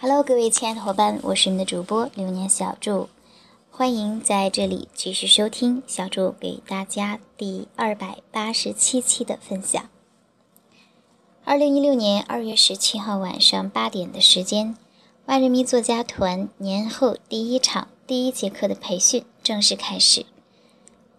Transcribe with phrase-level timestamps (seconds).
[0.00, 3.08] Hello，各位亲爱的伙伴，我是你们的主播流年小祝，
[3.68, 9.90] 欢迎在这里继续收听小祝给大家第二百八十七期的分享。
[11.44, 14.76] 二零一六年二月十七号晚上八点的时间，
[15.26, 20.24] 万人迷作家团年后第一场第一节课的培训正式开始。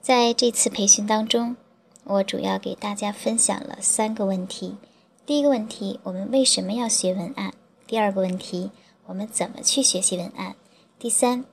[0.02, 1.58] 在这次培训当中，
[2.06, 4.78] 我主要给大家分享了三个问题。
[5.26, 7.54] 第一个问题，我们为什么要学文案？
[7.90, 8.70] 第二个问题，
[9.08, 10.56] 我们怎么去学习文案？
[11.00, 11.44] 第三，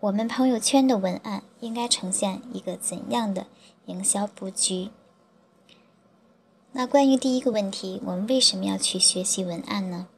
[0.00, 3.46] 我们朋友圈的文案应该呈现一个怎样的
[3.86, 4.90] 营销布局？
[6.72, 10.08] 那关于第一个问题，我们为什么要去学习文案呢？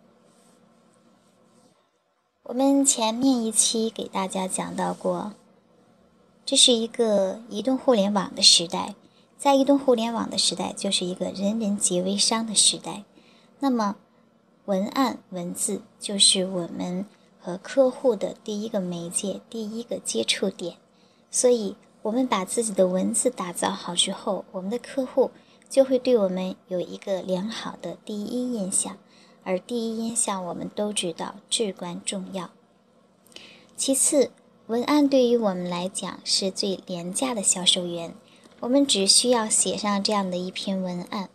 [2.43, 5.35] 我们前面一期给大家讲到过，
[6.45, 8.97] 这是一个移动互联网的时代，
[9.39, 13.05] 在移动互联网的时代，就是一个人人皆微商的时代。
[13.61, 13.95] 那么，
[14.67, 17.05] 文案文字就是我们
[17.39, 20.77] 和客户的第一个媒介，第一个接触点。
[21.31, 25.31] 所以，我们把自己的文字打造好之后，我们的客户
[25.69, 28.97] 就会对我们有一个良好的第一印象。
[29.43, 32.49] 而第一印象，我们都知道至关重要。
[33.77, 34.31] 其次，
[34.69, 38.15] 文案对于我们来讲是最廉价的销售员。
[38.61, 41.29] 我们只需要写上这样的一篇文案。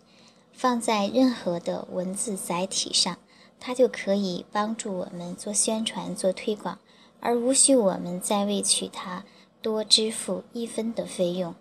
[0.52, 3.18] 放在任何的文字载体上，
[3.60, 6.80] 它就可以帮助我们做宣传、做推广，
[7.20, 9.26] 而无需我们再为取它
[9.62, 11.54] 多支付一分的费用。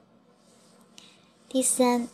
[1.49, 2.09] 第三，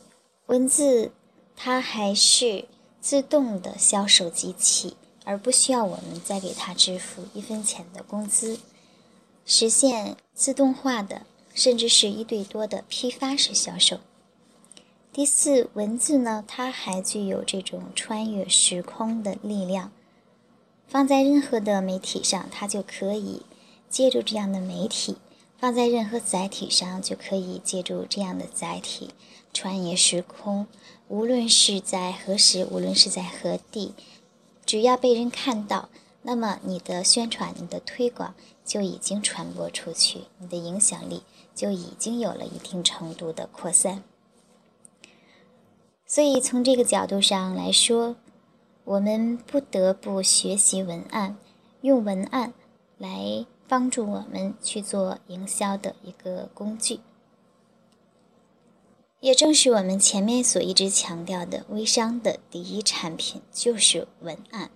[0.47, 1.13] 文字
[1.55, 2.67] 它还是
[3.01, 8.59] 自动的销售机器，而不需要我们再给它支付一分钱的工资，
[9.45, 14.01] 实现自动化的，甚至是一对多的批发式销售。
[15.15, 19.93] 第四，文字呢，它还具有这种穿越时空的力量，
[20.89, 23.43] 放在任何的媒体上，它就可以
[23.89, 25.15] 借助这样的媒体；
[25.57, 29.11] 放在任何载体上，就可以借助这样的载体
[29.53, 30.67] 穿越时空。
[31.07, 33.95] 无论是在何时，无论是在何地，
[34.67, 35.91] 只要被人看到，
[36.23, 38.35] 那么你的宣传、你的推广
[38.65, 41.23] 就已经传播出去，你的影响力
[41.55, 44.03] 就已经有了一定程度的扩散。
[46.07, 48.17] 所以，从这个角度上来说，
[48.85, 51.37] 我们不得不学习文案，
[51.81, 52.53] 用文案
[52.99, 57.01] 来帮助我们去做营销的一个工具。
[59.21, 64.71] 也正是我们前面所一直强调的，微商的第一产品就是文案。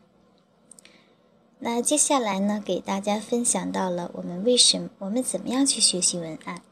[1.59, 6.63] 那接下来呢，给大家分享到了我们为什么，我们怎么样去学习文案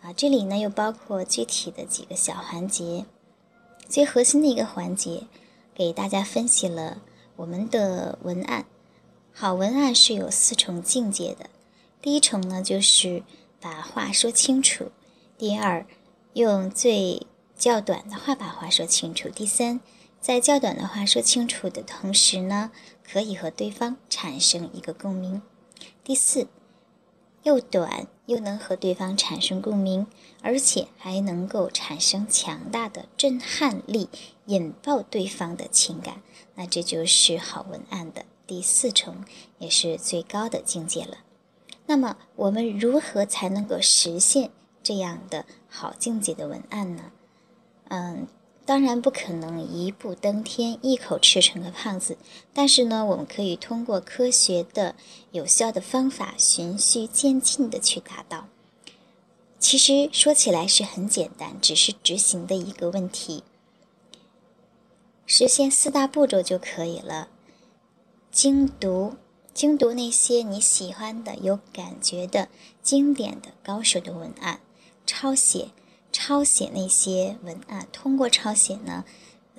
[0.00, 0.12] 啊？
[0.12, 3.06] 这里呢，又包括具体的几个小环节。
[3.90, 5.24] 最核心的一个环节，
[5.74, 7.02] 给大家分析了
[7.34, 8.64] 我们的文案。
[9.32, 11.50] 好文案是有四重境界的。
[12.00, 13.24] 第一重呢，就是
[13.60, 14.92] 把话说清楚；
[15.36, 15.84] 第二，
[16.34, 17.26] 用最
[17.58, 19.80] 较短的话把话说清楚；第三，
[20.20, 22.70] 在较短的话说清楚的同时呢，
[23.02, 25.42] 可以和对方产生一个共鸣；
[26.04, 26.46] 第四，
[27.42, 30.06] 又短又能和对方产生共鸣，
[30.42, 34.08] 而且还能够产生强大的震撼力，
[34.46, 36.22] 引爆对方的情感。
[36.54, 39.24] 那这就是好文案的第四重，
[39.58, 41.18] 也是最高的境界了。
[41.86, 44.50] 那么我们如何才能够实现
[44.82, 47.12] 这样的好境界的文案呢？
[47.88, 48.26] 嗯。
[48.70, 52.16] 当然不可能一步登天，一口吃成个胖子。
[52.54, 54.94] 但是呢，我们可以通过科学的、
[55.32, 58.46] 有效的方法，循序渐进的去达到。
[59.58, 63.42] 其实说起来是很简单，只是执行的一个问题。
[65.26, 67.26] 实现四大步骤就可以了：
[68.30, 69.16] 精读，
[69.52, 72.48] 精读那些你喜欢的、有感觉的、
[72.80, 74.60] 经典的、高手的文案；
[75.04, 75.70] 抄写。
[76.22, 79.06] 抄写那些文案，通过抄写呢，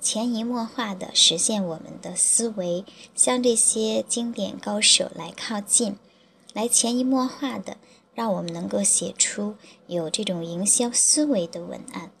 [0.00, 2.84] 潜移默化的实现我们的思维，
[3.16, 5.96] 向这些经典高手来靠近，
[6.52, 7.78] 来潜移默化的
[8.14, 9.56] 让我们能够写出
[9.88, 12.12] 有这种营销思维的文案。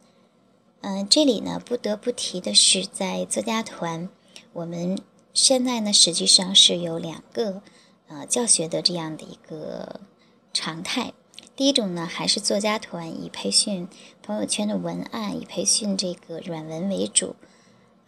[0.80, 4.08] 嗯，这里呢不得不提的是，在作家团，
[4.54, 4.98] 我们
[5.32, 7.62] 现在呢实际上是有两个
[8.08, 10.00] 呃教学的这样的一个
[10.52, 11.12] 常态。
[11.62, 13.86] 第一种呢，还是作家团以培训
[14.20, 17.36] 朋友圈的文案，以培训这个软文为主，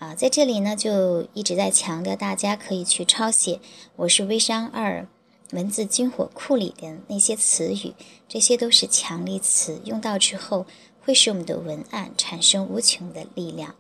[0.01, 3.55] 啊，在这里呢就一直在强调，大家可以去抄写
[3.95, 5.07] 《我是微商二
[5.53, 7.95] 文字军火库》里的那些词语，
[8.27, 10.67] 这些都是强力词，用到之后
[11.01, 13.77] 会使我们的文案产生无穷的力量，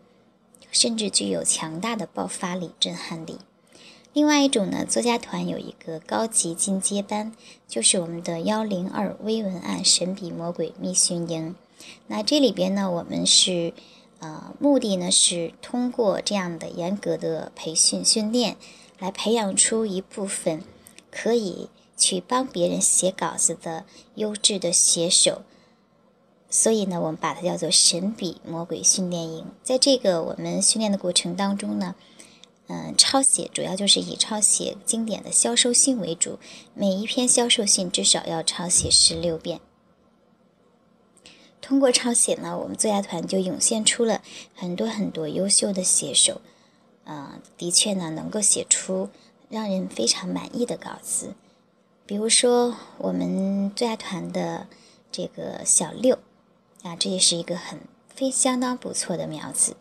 [0.71, 3.39] 甚至具有强大的爆发力、震撼力。
[4.15, 7.33] 另外一种呢，作家团有一个高级进阶班，
[7.67, 11.57] 就是我们的幺零二微文案神笔魔鬼密训营。
[12.07, 13.75] 那这里边呢，我们是
[14.21, 18.57] 呃目的呢是通过这样的严格的培训训练，
[19.01, 20.63] 来培养出一部分
[21.11, 23.85] 可以去帮别人写稿子的
[24.15, 25.43] 优质的写手。
[26.49, 29.47] 所以呢，我们把它叫做神笔魔鬼训练营。
[29.65, 31.97] 在这个我们训练的过程当中呢。
[32.67, 36.39] 嗯，抄写主要就是以抄写经典的销售信为主，
[36.75, 39.61] 每一篇销售信至少要抄写十六遍。
[41.61, 44.23] 通过抄写呢，我们作家团就涌现出了
[44.55, 46.41] 很多很多优秀的写手，
[47.05, 49.11] 嗯，的确呢，能够写出
[49.49, 51.35] 让人非常满意的稿子。
[52.07, 54.67] 比如说我们作家团的
[55.11, 56.19] 这个小六，
[56.83, 57.81] 啊，这也是一个很
[58.15, 59.77] 非相当不错的苗子。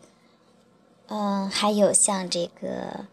[1.06, 3.06] 嗯，还有像这个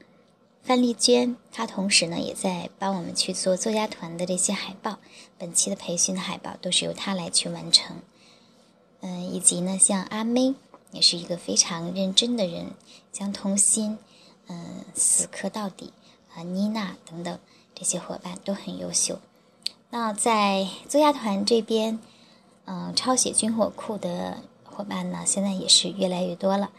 [0.64, 5.00] 范丽娟，她同时呢也在帮我们去做作家团的这些海报，
[5.38, 7.98] 本期的培训的海报都是由她来去完成。
[9.02, 10.56] 嗯，以及呢像阿妹，
[10.92, 12.68] 也是一个非常认真的人，
[13.12, 13.98] 像童心，
[14.48, 15.92] 嗯，死磕到底
[16.34, 17.40] 啊，妮娜等等
[17.76, 19.20] 这些伙伴都很优秀。
[19.90, 22.00] 那在作家团这边，
[22.64, 26.72] 嗯，抄写军火库的伙伴呢，现在也是越来越多了。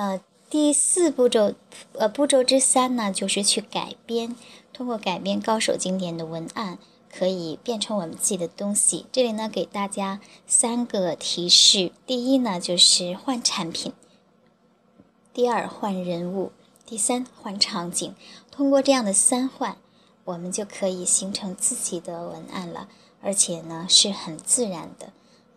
[0.00, 0.18] 呃，
[0.48, 1.52] 第四步骤，
[1.92, 4.34] 呃，步骤之三呢，就是去改编，
[4.72, 6.78] 通过改编高手经典的文案，
[7.12, 9.04] 可以变成我们自己的东西。
[9.12, 13.92] 这里呢，给大家三个提示：第一呢，就是换产品；
[15.34, 16.50] 第二，换人物；
[16.86, 18.14] 第三，换场景。
[18.50, 19.76] 通过这样的三换，
[20.24, 22.88] 我们就可以形成自己的文案了，
[23.20, 25.12] 而且呢，是很自然的。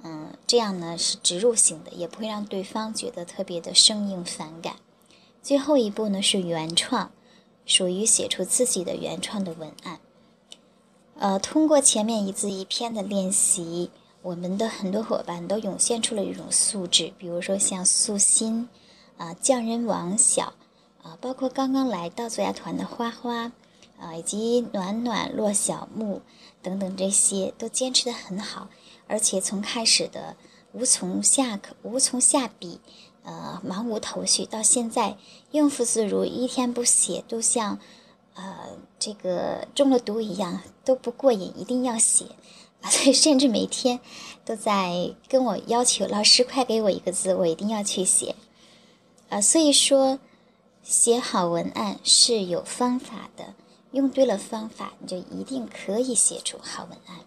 [0.05, 4.75] 嗯，这样呢是植入型的，也不会让对方觉得特别的生硬反感。
[5.41, 7.11] 最后一步呢是原创，
[7.65, 9.99] 属于写出自己的原创的文案。
[11.17, 13.89] 呃，通过前面一字一篇的练习，
[14.21, 18.69] 我们的很多伙伴都涌现出了一种素质，比如说像素心
[19.17, 20.53] 啊、匠人王小
[21.01, 23.51] 啊，包括刚刚来到作家团的花花
[23.99, 26.21] 啊，以及暖暖、骆小木
[26.61, 28.67] 等等这些，都坚持的很好。
[29.07, 30.35] 而且从开始的
[30.71, 32.79] 无从下口、无从下笔，
[33.23, 35.17] 呃，茫无头绪，到现在
[35.51, 37.79] 应付自如，一天不写都像，
[38.33, 42.25] 呃，这个中了毒一样，都不过瘾，一定要写，
[42.81, 43.99] 啊，所以甚至每天
[44.43, 48.35] 都在跟我要求老师快给我一个字，我一定要去写，
[49.29, 50.19] 啊，所以说
[50.81, 53.53] 写好文案是有方法的，
[53.91, 57.19] 用对了方法，你就一定可以写出好文案。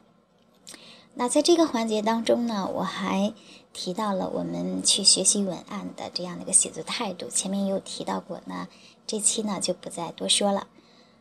[1.18, 3.32] 那在这个环节当中呢，我还
[3.72, 8.68] 提到了我们去学习文案的这样的一个写作态度，前面有提到过呢，
[9.06, 10.66] 这期呢就不再多说了。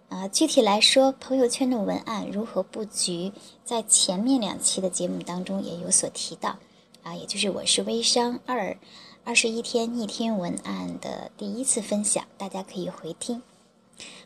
[0.10, 3.32] 啊，具体来说，朋友圈的文案如何布局，
[3.64, 6.58] 在前面两期的节目当中也有所提到，
[7.04, 8.78] 啊，也就是我是微商二
[9.24, 13.42] 二十一天逆天文案的第一次分享，大家可以回听。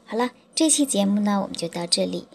[0.03, 2.27] 好了，这期节目呢，我们就到这里。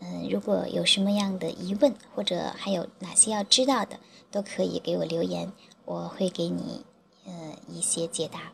[0.00, 3.98] 嗯，如果有什么样的疑问，或者还有哪些要知道的，
[4.30, 5.52] 都可以给我留言，
[5.84, 6.84] 我会给你
[7.26, 7.32] 呃
[7.68, 8.52] 一些解答。